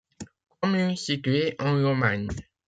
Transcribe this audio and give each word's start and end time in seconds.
Commune 0.59 0.95
située 0.95 1.55
en 1.59 1.73
Lomagne. 1.75 2.29